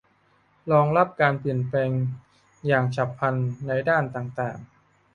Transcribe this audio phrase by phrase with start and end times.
[0.71, 1.91] รองรับการเปลี่ยนแปลง
[2.67, 3.35] อย่างฉับพลัน
[3.67, 4.57] ในด้านต่างต่าง